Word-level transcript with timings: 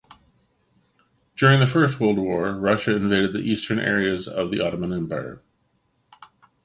During 1.35 1.59
the 1.59 1.67
First 1.67 1.99
World 1.99 2.17
War 2.17 2.55
Russia 2.55 2.95
invaded 2.95 3.33
the 3.33 3.47
eastern 3.47 3.77
areas 3.77 4.27
of 4.27 4.49
the 4.49 4.59
Ottoman 4.59 4.91
Empire. 4.93 5.43